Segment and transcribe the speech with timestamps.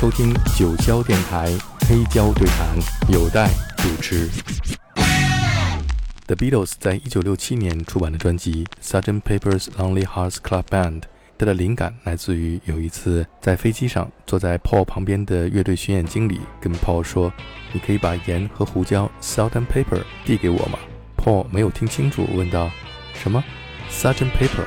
[0.00, 2.68] 收听九霄电台黑胶对谈，
[3.12, 4.28] 有待主持。
[6.28, 8.64] The Beatles 在一九六七年出版的专辑
[9.02, 9.20] 《Sgt.
[9.22, 11.00] Pepper's Lonely Hearts Club Band》，
[11.36, 17.32] 它的灵感来自于有一次在飞机上，坐在 Paul 旁边的乐队巡演经理跟 Paul 说
[17.74, 20.78] ：“你可以把盐和胡椒 Salt and Pepper 递给我吗
[21.16, 22.70] ？”Paul 没有听清楚，问道
[23.20, 23.42] ：“什么
[23.90, 24.30] ？Sgt.
[24.30, 24.64] Pepper？”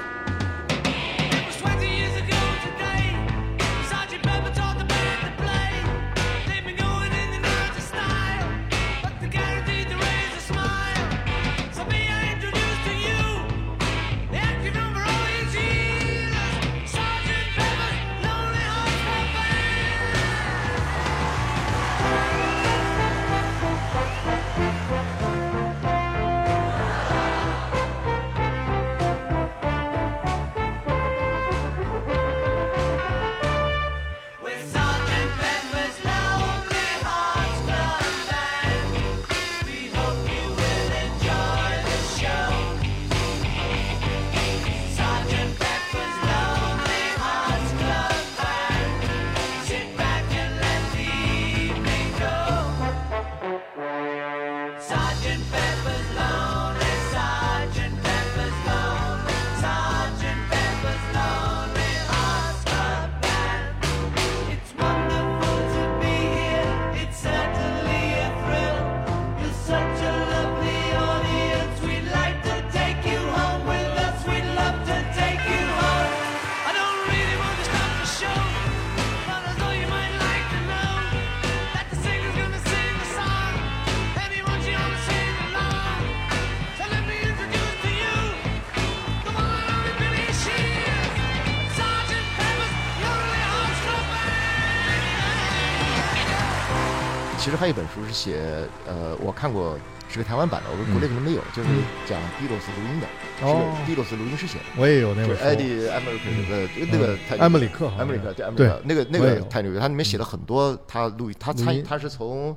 [97.41, 98.39] 其实还有一本书是写，
[98.85, 99.75] 呃，我看过
[100.07, 101.69] 是个台湾版的，我们国内可能没有，就是
[102.05, 103.07] 讲 Beatles 录音的，
[103.39, 103.43] 是
[103.89, 104.65] Beatles 录音师写的。
[104.77, 105.43] 我也有那本书。
[105.43, 112.55] 艾迪·艾默里克的那个艾默里克，艾默里克对艾默里克，那个那个太牛逼，他里面写了很多他录，他参与，他是从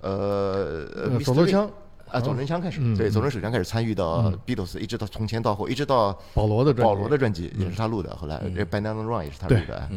[0.00, 0.88] 呃
[1.22, 1.70] 手头枪
[2.10, 9.90] 啊总成枪开始，对总成手枪开始参与到 Beatles，一直到从前到后，一直到保罗的保罗的专辑也是他录的，后来这《Banana Run》也是他录的，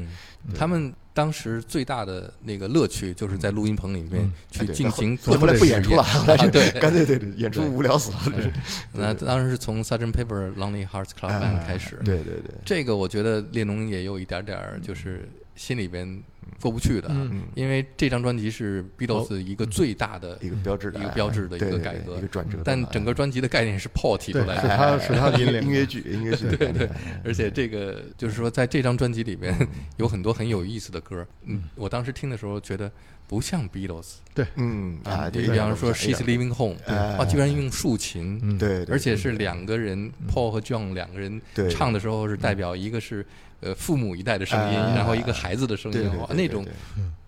[0.56, 0.94] 他们。
[1.12, 5.18] 当时最大的那个乐趣，就是在录音棚里面去进行。
[5.18, 6.06] 后来不演出了，
[6.50, 8.18] 对，干脆对演出无聊死了。
[8.94, 10.14] 那当时是从《Sgt.
[10.14, 12.00] Pepper Lonely Hearts Club Band》开始。
[12.06, 15.28] 对对对，这个我觉得列侬也有一点点就是
[15.58, 16.24] 心里边。
[16.62, 17.10] 过不去的，
[17.56, 22.60] 因为这张专辑是 Beatles 一个最大的一个标志的一个标志的一个改革，一个转折。
[22.64, 25.40] 但整个专辑的概念是 Paul 提出来的，是他是他的。
[25.40, 26.48] 音乐剧，音乐剧。
[26.56, 26.88] 对对，
[27.24, 29.56] 而且这个就是说，在这张专辑里面
[29.98, 31.26] 有很多很有意思的歌。
[31.46, 32.92] 嗯，我当时听的时候觉得
[33.30, 34.16] 不像 Beatles。
[34.34, 41.40] 对，嗯啊，比方说 She's Living Home，啊，居然用竖琴，对，而且是两个人，Paul 和 John 两个人
[41.70, 43.26] 唱的时候是代表一个是。
[43.62, 46.66] 呃，父母一代的声音，然后一个孩子的声音，那种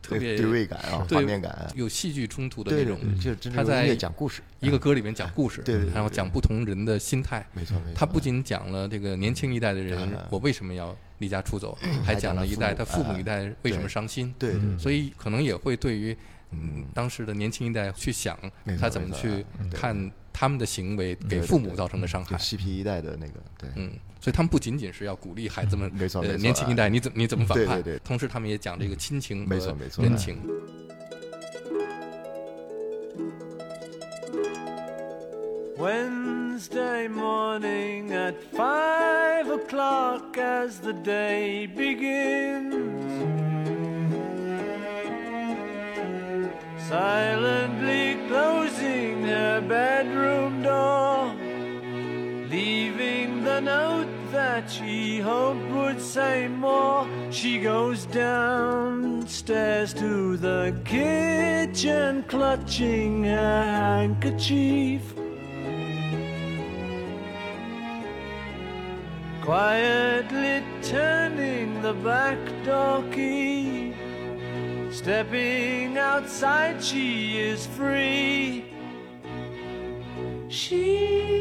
[0.02, 2.98] 特别对位感啊，画面感，有戏剧冲突的那种。
[3.20, 7.46] 就他在讲故事，一个歌里面讲故事，对，然后讲不同人的心态。
[7.52, 7.94] 没错，没错。
[7.94, 14.36] 他不仅讲了这个年轻一代的人，我为什么要离家出走，还讲了一代他父母一代为什么伤心。
[14.38, 16.18] 对，所以可能也会对于
[16.52, 18.38] 嗯当时的年轻一代去想，
[18.78, 22.38] 他怎么去看他们的行为给父母造成的伤害。
[22.38, 23.94] 嬉皮一代的那个，对，嗯。
[24.20, 27.82] 所以他们不仅仅是要鼓励孩子们，没错，年轻一代你怎你怎么反叛？
[27.82, 28.00] 对对对。
[28.04, 30.38] 同时，他们也讲这个亲情没错没错，人情。
[36.62, 42.84] Wednesday morning at five o'clock as the day begins,
[46.88, 51.34] silently closing her bedroom door,
[52.52, 57.08] leaving the note that she hoped would say more.
[57.32, 65.21] She goes downstairs to the kitchen, clutching her handkerchief.
[69.52, 73.94] Quietly turning the back door key.
[74.92, 78.64] Stepping outside, she is free.
[80.48, 81.41] She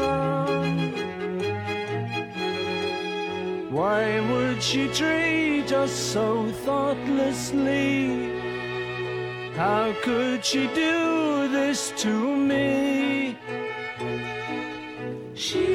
[3.81, 8.29] Why would she treat us so thoughtlessly?
[9.55, 13.35] How could she do this to me?
[15.33, 15.65] She,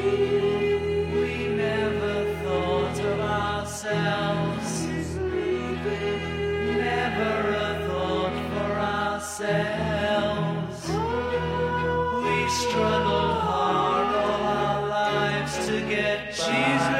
[1.19, 4.87] we never thought of ourselves.
[6.87, 7.35] Never
[7.67, 8.71] a thought for
[9.03, 10.81] ourselves.
[12.23, 16.33] We struggled hard all our lives to get.
[16.33, 16.96] She's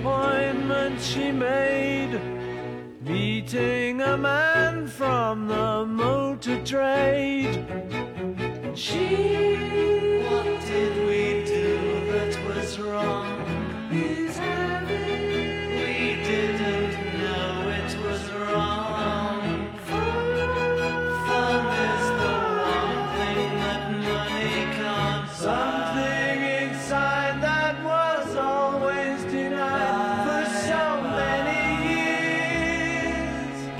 [0.00, 2.18] appointment she made.
[3.02, 7.64] Meeting a man from the motor trade.
[8.74, 9.99] She,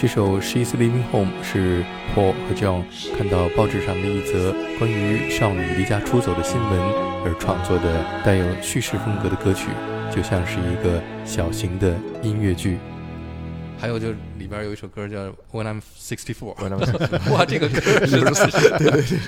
[0.00, 2.84] 这首《She's Leaving Home》是 Paul 和 John
[3.18, 6.80] 看到报纸上的一则关于少女离家出走的新闻
[7.22, 9.68] 而创作的带有叙事风格的歌曲，
[10.10, 12.78] 就像是一个小型的音乐剧。
[13.78, 14.08] 还有就
[14.38, 15.18] 里边有一首歌叫
[15.52, 16.56] 《When I'm Sixty Four》，
[17.32, 19.18] 哇，这个歌实在是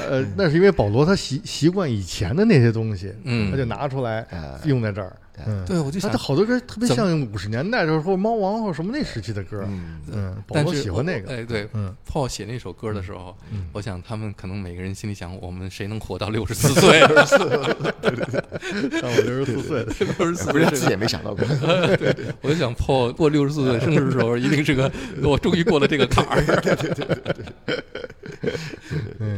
[0.08, 5.14] 呃，那是因为保罗他习习惯以前的那些东西，嗯他就拿出来哎用在这儿。
[5.14, 5.18] 嗯，
[5.66, 9.64] 对，我就想好多歌特别像五十年代时候或猫王或者什么那时期的歌。
[10.12, 11.30] 嗯，但是喜欢那个。
[11.32, 13.66] 哎，对嗯，，Paul 写那首歌的时候，嗯。
[13.72, 17.00] 我想他们可能每个人心里想，我们谁能活到六十四岁？
[17.06, 17.50] 六十四岁。
[17.50, 19.84] 的时候，六十四岁。
[20.16, 21.46] 不是他自己也没想到过。
[22.42, 24.90] 我就想 Paul 过六十四岁生日的时候，一定是个
[25.22, 26.42] 我终于过了这个坎儿。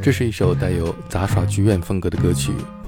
[0.02, 2.52] 这是一首带有杂耍剧院风格的歌曲。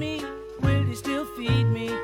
[0.00, 0.24] me?
[0.62, 1.99] Will you still feed me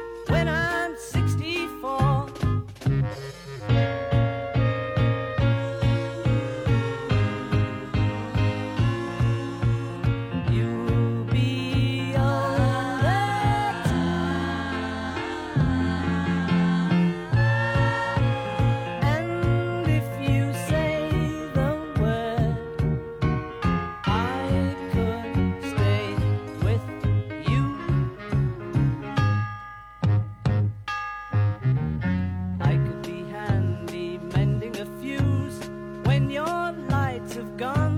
[37.36, 37.95] have gone.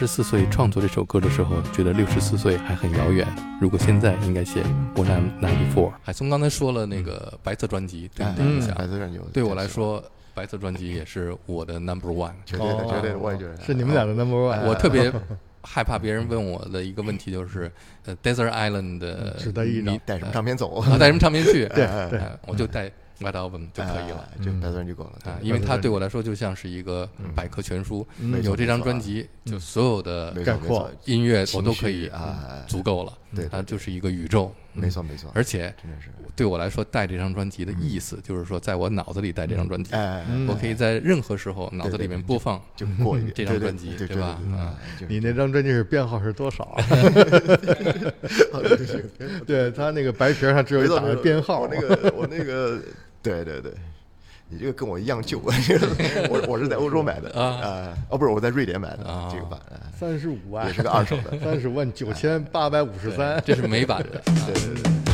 [0.00, 3.28] 十四岁创作这首歌的时候，觉得六十四岁还很遥远。
[3.60, 4.62] 如果现在应该写
[4.94, 5.92] When I'm ninety four。
[6.02, 10.02] 海松刚才说了那个白色专辑对你的影响，白色专辑对我来说，
[10.32, 12.32] 白色专辑也是我的 number one。
[12.46, 14.64] 绝对的，哦绝对的，我也觉得是你们俩的 number one。
[14.66, 15.12] 我特别
[15.62, 17.70] 害怕别人问我的一个问题就是，
[18.06, 21.66] 呃，Desert Island 的只带一张你带什么唱片走，啊带什么唱片去？
[21.76, 22.90] 对哎对哎我就带
[23.20, 24.28] White Album 就可以了。
[24.36, 25.12] 哎就白色专辑够了。
[25.22, 33.12] 对啊，因为它对我来说就像是一个百科全书，嗯有这张专辑，就所有的概括音乐我都可以啊，足够了。
[33.32, 34.52] 对对它就是一个宇宙。
[34.72, 39.92] 没错没错，而且真的是，对我来说，带这张专辑的意思就是说，在我脑子里带这张专辑，
[40.48, 44.40] 我可以在任何时候脑子里面播放就过一遍 这张专辑，对对吧？
[44.56, 46.76] 啊，你那张专辑是编号是多少？
[49.46, 51.68] 对他那个白皮上只有一打的编号。
[51.68, 52.80] 那个我那个，
[53.22, 53.72] 对对对，
[54.48, 55.38] 你这个跟我一样旧，
[56.28, 63.42] 我我是在欧洲买的啊啊，哦不是我在瑞典买的啊这个版，哎三十五万，也是个二手的，三十万九千八百五十三。
[63.44, 64.18] 这是美版的。
[64.18, 65.09] 啊对对对。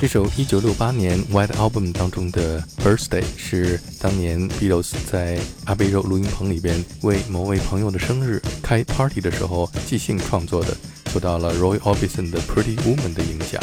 [0.00, 10.76] 这首1968年 White Album 当中的 Birthday 是当年 Beatles 在阿贝肉录音棚里边为某位朋友的生日开 party 的时候即兴创作的，
[11.12, 13.60] 受到了 Roy Orbison 的 Pretty Woman 的影响。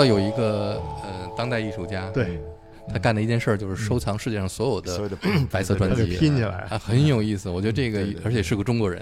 [0.00, 2.39] 道有一个呃当代艺术家，对，
[3.00, 5.10] 干的一件事儿就是收藏世界上所有的
[5.50, 6.66] 白色专辑，拼起来。
[6.70, 7.48] 啊，很有意思。
[7.48, 9.00] 我觉得这个而且是个中国人，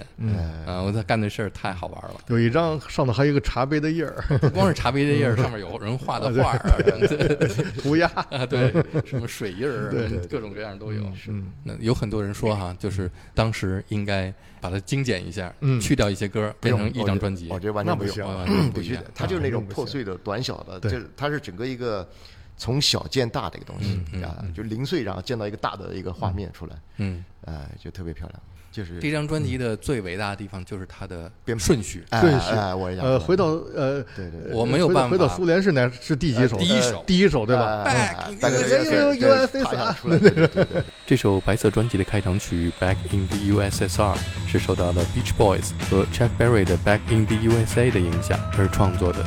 [0.67, 2.15] 啊，我在干的事儿太好玩了。
[2.29, 6.57] 有一张上头还有一个茶杯的印儿，不光是茶杯的印儿，上面有人画的画
[7.83, 8.07] 涂鸦。
[8.31, 8.73] 啊，对，
[9.05, 9.91] 什么水印儿
[10.31, 11.03] 各种各样都有。
[11.29, 17.59] 嗯，那有很多人说哈，就是当时应该把它精简一下，嗯去掉一些歌，变成一张专辑我。
[17.59, 22.09] 觉得完全不用，那不行完全不必须的。，它就是那种啊破碎的、短小的，对这它是整个一个
[22.59, 28.41] 从小见大的一个东西啊，就零碎，然后见到一个大的一个画面出来，嗯，哎，就特别漂亮。
[28.71, 31.65] 就是这张专辑的最伟大的地方就是它的编排。
[31.65, 32.05] 顺序。
[32.11, 32.51] 哎顺序。
[32.51, 35.09] 哎，我也想呃，回到呃，对对对，我没有办法。
[35.09, 36.57] 回到苏联是哪是第几首？
[36.59, 37.05] 呃第一首。
[37.07, 37.83] 第一首对吧？
[37.85, 40.85] 哎 Back 大概 USA 这 USA 爬下出来，对对对对。
[41.07, 44.15] 这首白色专辑的开场曲《Back in the USSR》
[44.47, 49.25] 是受到了 Beach Boys 和 Chuck Berry 的《Back in the USA》的影响而创作的。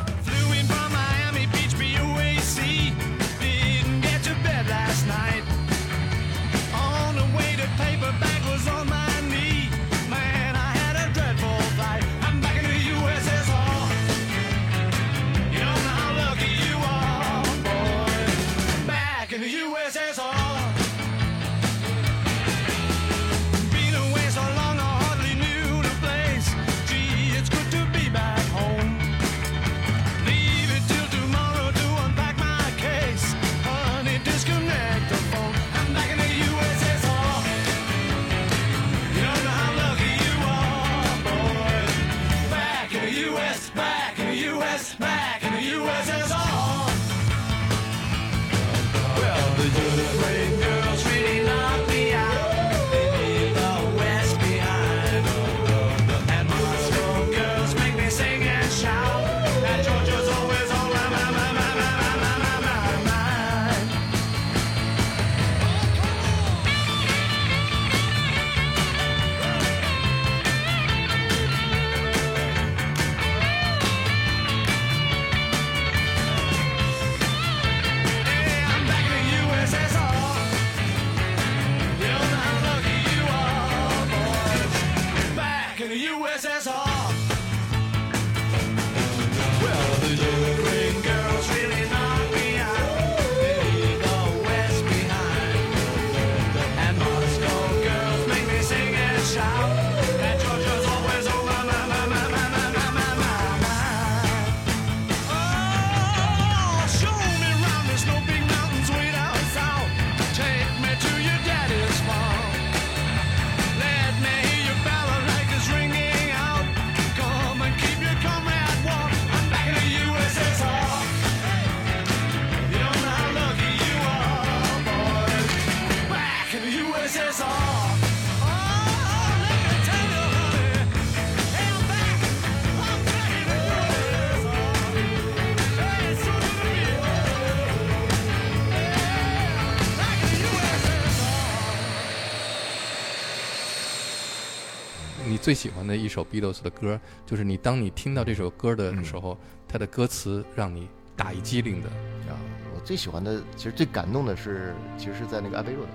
[145.52, 149.36] 最喜欢的一首 Beatles 的歌，就是你当你听到这首歌的时候，
[149.68, 151.90] 它的歌词让你打一激灵的。
[152.32, 152.40] 啊，
[152.74, 155.92] 我最喜欢的，其实最感动的是，其实是在那个 Abbey Road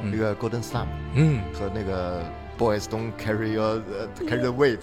[0.00, 0.12] 嗯。
[0.12, 2.22] 那个 Golden Slump 嗯，和那个
[2.60, 4.80] Boys Don't Carry Your 呃 Carry the Weight，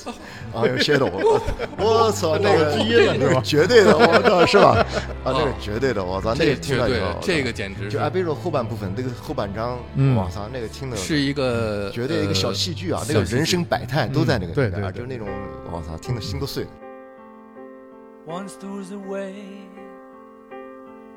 [0.51, 1.39] 然后有 Shadow，我
[1.77, 3.41] 我操，那个老基因了是吧？
[3.43, 4.85] 绝对的，我操， 是吧？
[5.23, 7.97] 啊，那个绝对的，我操，那个听了以后绝对的，，这个简直就是。
[7.99, 10.15] Abbey Road 后半部分那个后半章，嗯。
[10.17, 15.27] 我操，那个听的是一个绝对一个小呃戏剧啊，那个人生百态都在那个里边就是那种
[15.71, 16.69] 我操，听的心都碎了。
[18.27, 19.33] Once there was a way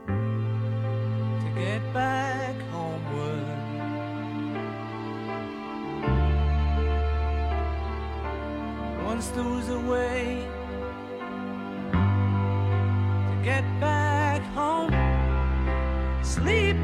[0.07, 2.55] to get back
[9.21, 10.49] Once was a way
[11.93, 14.95] to get back home.
[16.25, 16.77] Sleep,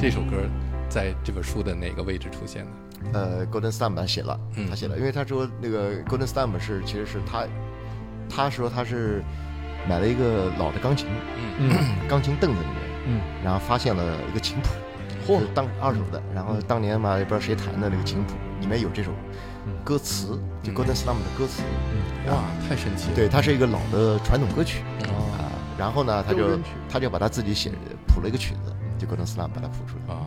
[0.00, 0.36] 这首歌
[0.88, 2.66] 在这本书的哪个位置出现
[3.12, 3.20] 的？
[3.20, 4.68] 呃，Golden Stump 他写了，嗯。
[4.68, 7.46] 他写了，因为他说那个 Golden Stump 是其实是他，
[8.28, 9.22] 他说他是
[9.88, 11.06] 买了一个老的钢琴，
[12.08, 14.68] 钢琴凳子里面，嗯，然后发现了一个琴谱，
[15.32, 15.38] 嚯。
[15.38, 19.12] 是当二手的，然后当年嘛也不知道谁弹的那个琴谱，里面有这首
[19.66, 19.72] 嗯。
[19.84, 20.74] 歌词，就嗯。
[20.74, 21.62] Golden Stump 的歌词，
[22.28, 23.14] 哇，太神奇了！
[23.14, 24.82] 对，它是一个老的传统歌曲。
[25.08, 25.30] 哦。
[25.31, 25.31] 啊，
[25.82, 27.72] 然后呢，他就他就把他自己写
[28.06, 30.24] 谱了一个曲子，就 Golden Slump 把它谱出来，啊，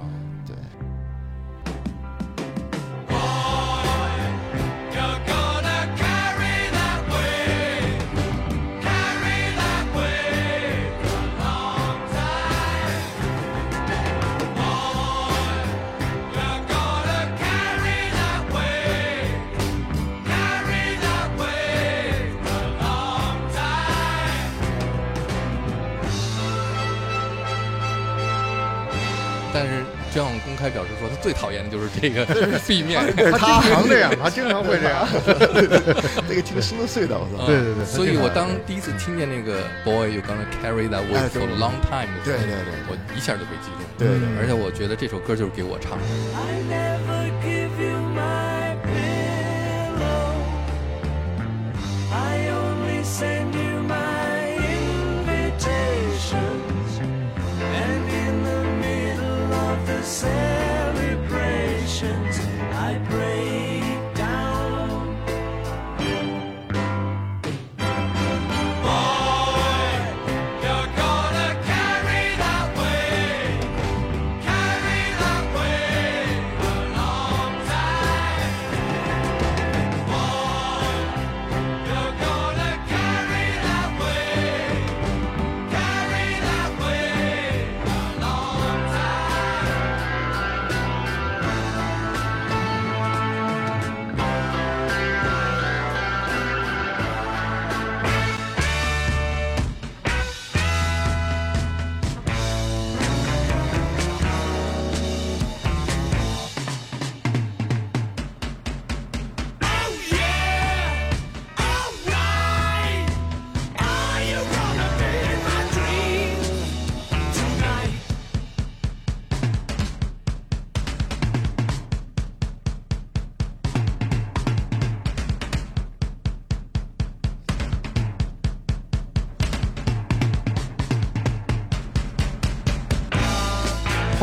[31.26, 32.24] 最讨厌的就是这个
[32.68, 33.02] B 面。
[33.34, 35.08] 他经常这样，他经常会这样。
[36.30, 37.48] 那个听得心都碎的，我操！
[37.48, 43.82] 对对对所以我当第一次听见那个 Boy you gonna carry that 哎 weight for a long time 的时候，对对对我一下就被击中。
[43.98, 46.95] 对对而且我觉得这首歌就是给我唱的。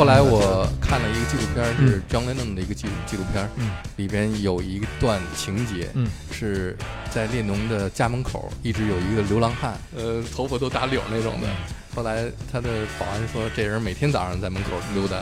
[0.02, 3.70] 后来我看了一个纪录片，是 John Lennon 的一个纪纪录片，嗯。
[3.94, 6.10] 里边有一段情节，嗯。
[6.32, 6.76] 是
[7.08, 11.46] 在列侬的家门口一直有一个流浪汉，呃，头发都打绺那种的。
[11.94, 15.18] 后来他的保安说，这人每天早上在门口溜达，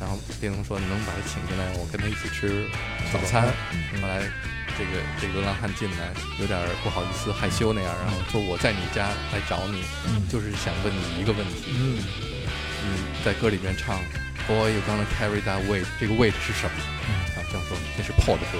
[0.00, 2.66] 然后列侬说，你能把他请进来，我跟他一起吃
[3.12, 3.42] 早餐。
[4.00, 4.22] 后来
[4.78, 6.08] 这个这个流浪汉进来，
[6.40, 9.84] 有点不好意思、害羞那样，然后说我在你家来找你，
[10.30, 12.00] 就是想问你一个问题。
[12.84, 13.98] 嗯，你在歌里面唱
[14.46, 16.72] Boy you gonna carry that weight，这个 weight 是什么？
[17.36, 18.58] 啊，这样说那是 Paul 的歌。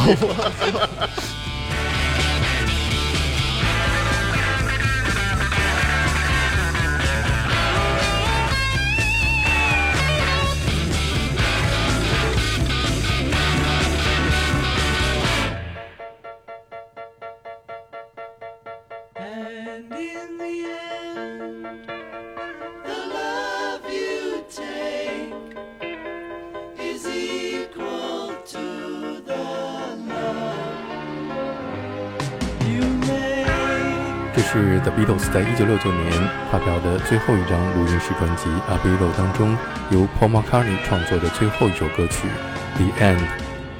[35.09, 36.11] Beatles 在一九六九年
[36.51, 39.57] 发表的最后一张录音室专辑《Abbey Road》当中，
[39.89, 42.27] 由 Paul McCartney 创作的最后一首歌曲
[42.77, 43.17] 《The End》。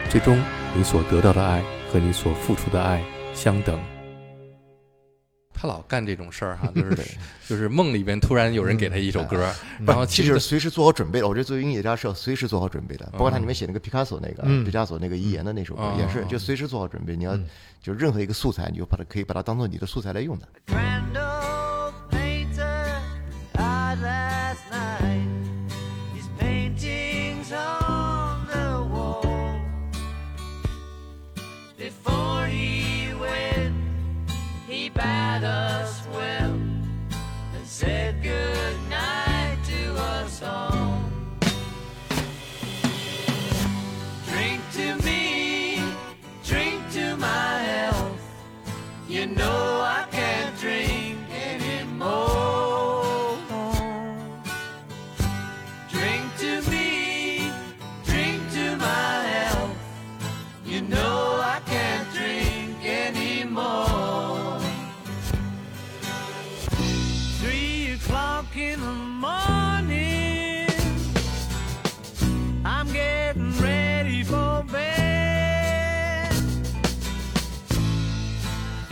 [0.10, 0.42] 最终，
[0.74, 1.62] 你所得到的爱
[1.94, 3.04] 和你所付出的爱
[3.36, 3.80] 相等。
[5.62, 6.98] 他老干这种事儿哈， 就是
[7.46, 9.52] 就是梦里边突然有人给他一首歌，
[9.86, 11.28] 然后其实是随时做好准备了。
[11.28, 13.06] 我觉得作为音乐家是要随时做好准备的。
[13.12, 17.18] 包括他里面写那个皮卡索那个嗯毕加索那个遗言的那首歌，也是就随时做好准备。
[17.18, 17.38] 你要
[17.82, 21.29] 就任何一个素材，你就把它可以把它当做你的素材来用的。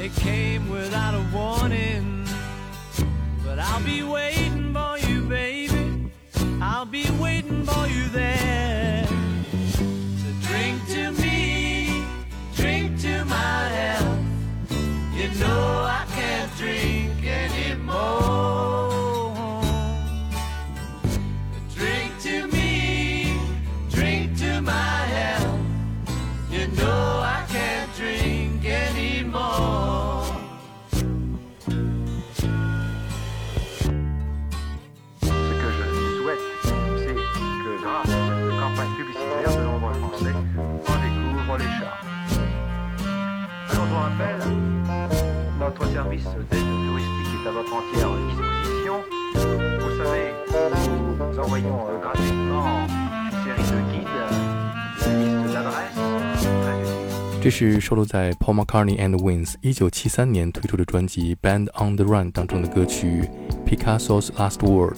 [0.08, 2.26] It came without a warning.
[3.44, 6.10] But I'll be waiting for you, baby.
[6.62, 8.37] I'll be waiting for you there.
[57.42, 63.24] 这是收录在 Paul McCartney and Wings 一九七三年推出的专辑《Band on the Run》当中的歌曲
[63.66, 64.98] 《Picasso's Last Word》。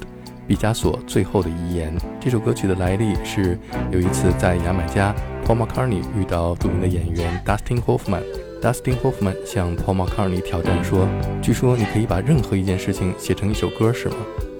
[0.49, 1.95] 毕加索最后的遗言。
[2.19, 3.55] 这首歌曲的来历是
[3.91, 5.13] 有一次在牙买加
[5.45, 8.48] ，Paul McCartney 遇到著名的演员 Dustin Hoffman。
[8.61, 11.07] Dustin Hoffman 向 Paul McCartney 挑战说
[11.41, 14.15] ：“据说你可以把任何一件事情写成一首歌，是吗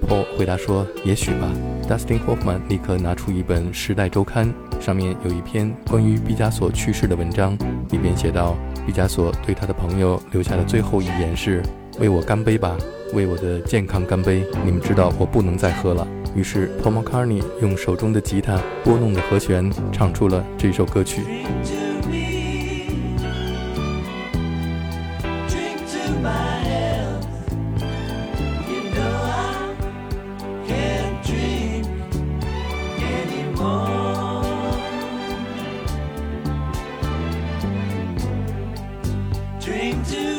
[0.08, 1.52] ？”Paul 回答说：“也许吧。
[1.86, 4.48] ”Dustin Hoffman 立刻拿出一本《时代周刊》，
[4.82, 7.52] 上面有一篇关于毕加索去世的文章，
[7.90, 11.62] 里边写道：毕加索对他的朋友留下的最后遗言是
[12.00, 12.78] ：“为我干杯吧，
[13.12, 14.42] 为我的健康干杯。
[14.64, 21.20] 你们知道我不能再喝了。”于是 Paul McCartney 用手中的吉他拨弄着和弦，唱出了这首歌曲。
[40.08, 40.29] do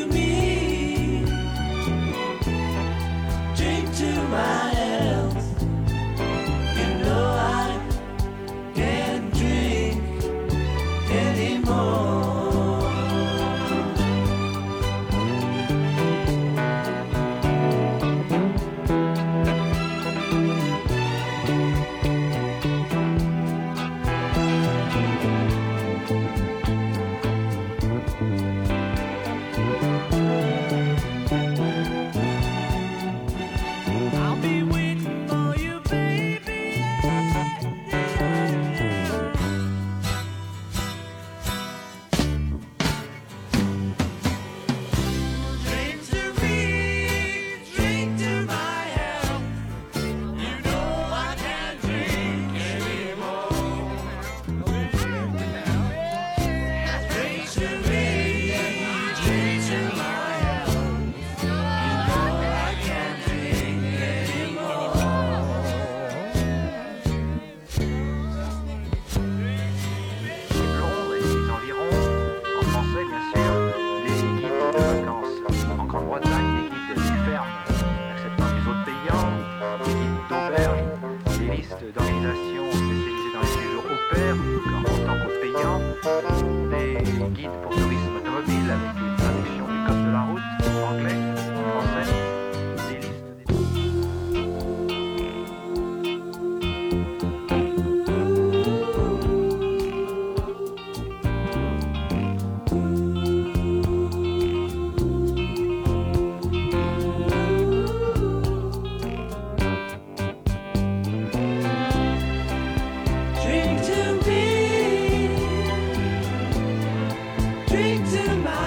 [117.98, 118.61] to my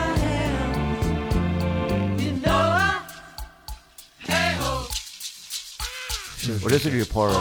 [6.57, 7.31] 是我觉得这就是 Paul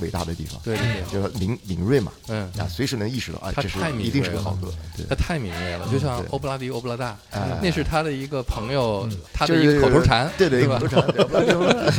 [0.00, 4.72] 伟大的地方，对对对，就是敏敏锐嘛，嗯，啊，随时能意识到啊，这是他太敏一定是个好歌，
[5.08, 10.86] 他太敏锐了，就像欧布拉迪欧布拉大哎，那是他的一个朋友，他的一个口头禅，对对，吧口？
[10.86, 11.06] 头禅，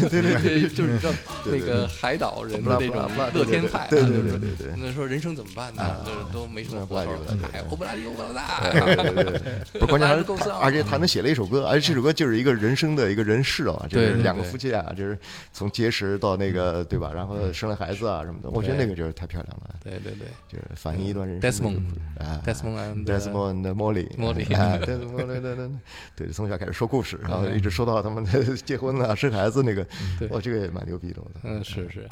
[0.09, 1.13] 对 对对对，就是说
[1.45, 4.73] 那个海岛人的那种乐天派啊，对对对就是对对对。
[4.77, 6.01] 那说人生怎么办呢啊？
[6.05, 7.11] 就是都没什么活头
[7.53, 9.39] 哎，欧布拉迪欧布拉大，对对
[9.73, 15.17] 对 关键还是他够丧而且他能写了一首歌，而且这首歌就是一个人生的一个人事啊，就是两个夫妻俩，就是
[15.53, 20.27] 从结识到那个对吧，然后生了孩子啊什么的，我觉得那个就是太漂亮了，对对对。
[20.47, 21.81] 就是反映一段人生 Desmond
[22.19, 22.41] 啊。
[22.45, 25.69] Desmond and Desmond 的 Molly Molly 啊，Desmond 对对对
[26.15, 28.25] 对，从小开始说故事， 然后一直说到他们
[28.65, 29.85] 结婚啊、 生孩子那个
[30.19, 32.07] 对，哇，这个也蛮牛逼的，嗯，是是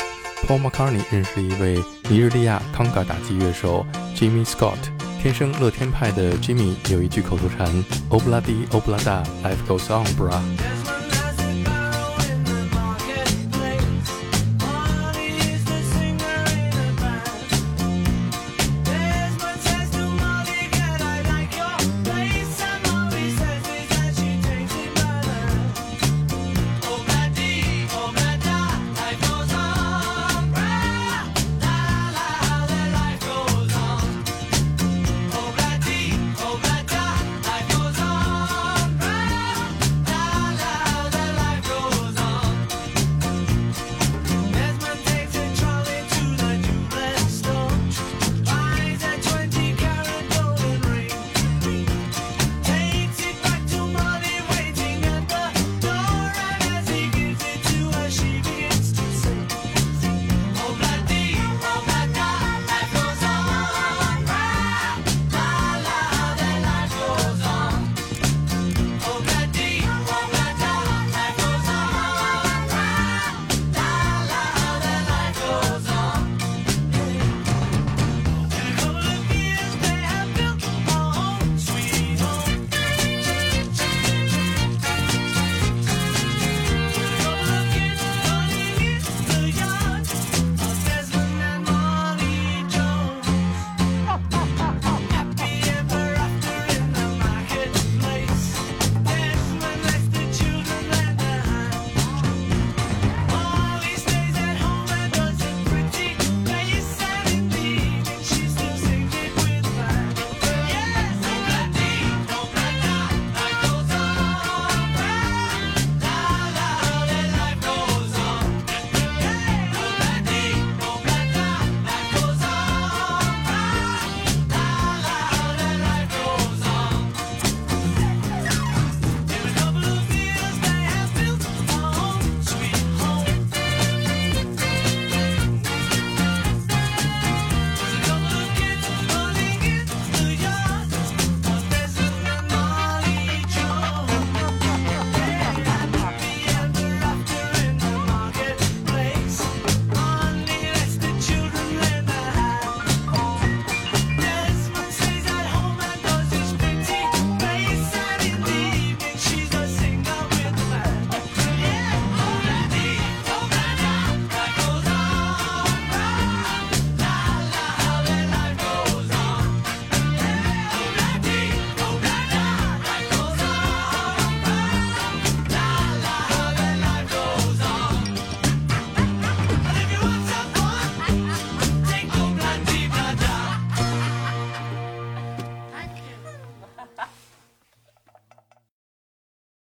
[0.48, 3.86] ，Paul McCartney 认识一位尼日利亚康嘎打击乐手
[4.16, 4.78] Jimmy Scott。
[5.22, 7.68] 天生乐天派的 Jimmy 有一句口头禅
[8.10, 10.42] ：“欧布拉迪，欧布拉达，Life goes on, bra。”